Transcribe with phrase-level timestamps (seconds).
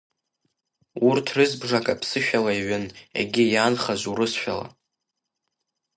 [1.07, 2.85] Урҭ рызбжак аԥсышәала иҩын,
[3.19, 4.67] егьи иаанхаз урысшәала.